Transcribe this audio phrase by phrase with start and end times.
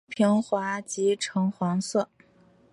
[0.07, 2.09] 树皮平滑及呈黄色。